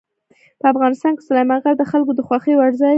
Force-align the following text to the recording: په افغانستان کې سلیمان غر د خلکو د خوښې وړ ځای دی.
په 0.59 0.65
افغانستان 0.73 1.11
کې 1.15 1.23
سلیمان 1.29 1.59
غر 1.63 1.75
د 1.77 1.83
خلکو 1.91 2.11
د 2.15 2.19
خوښې 2.27 2.53
وړ 2.57 2.71
ځای 2.81 2.87
دی. 2.89 2.89